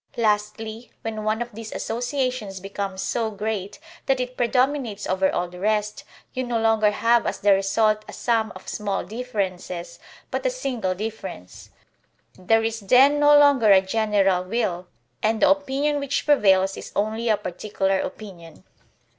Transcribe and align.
Lastly, 0.17 0.91
when 1.03 1.23
one 1.23 1.43
of 1.43 1.51
these 1.53 1.71
associations 1.71 2.59
becomes 2.59 3.03
so 3.03 3.29
great 3.29 3.77
that 4.07 4.19
it 4.19 4.35
predominates 4.35 5.05
over 5.05 5.29
all 5.31 5.47
the 5.47 5.59
rest, 5.59 6.05
you 6.33 6.43
no 6.43 6.59
longer 6.59 6.89
have 6.89 7.27
as 7.27 7.37
the 7.39 7.53
result 7.53 8.03
a 8.07 8.11
sum 8.13 8.51
of 8.55 8.67
small 8.67 9.05
differences, 9.05 9.99
but 10.31 10.43
a 10.43 10.49
single 10.49 10.95
difference; 10.95 11.69
there 12.33 12.63
is 12.63 12.79
then 12.79 13.19
no 13.19 13.37
longer 13.37 13.69
a 13.69 13.79
general 13.79 14.43
THE 14.43 14.49
LIMITS 14.49 14.49
OF 14.49 14.49
THE 14.49 14.61
SOVEREIGN 14.63 14.69
POWER 14.71 15.21
25 15.21 15.23
will, 15.23 15.29
and 15.29 15.39
the 15.43 15.49
opinion 15.51 15.99
which 15.99 16.25
prevails 16.25 16.77
is 16.77 16.91
only 16.95 17.29
a 17.29 17.37
particular 17.37 17.99
opinion. 17.99 18.63